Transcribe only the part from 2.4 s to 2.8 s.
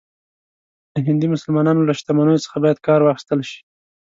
څخه باید